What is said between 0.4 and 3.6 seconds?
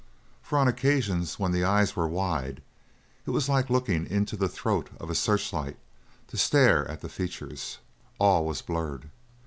For on occasions when the eyes were wide, it was